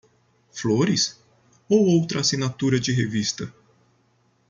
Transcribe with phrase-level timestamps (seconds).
[0.49, 1.23] Flores?
[1.69, 3.53] Ou outra assinatura de revista?